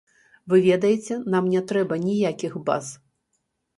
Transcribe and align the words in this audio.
Вы 0.53 0.61
ведаеце, 0.69 1.19
нам 1.35 1.51
не 1.53 1.61
трэба 1.73 2.01
ніякіх 2.07 2.59
баз. 2.71 2.89